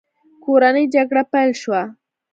کورنۍ 0.43 0.85
جګړه 0.95 1.23
پیل 1.31 1.51
شوه. 1.61 1.81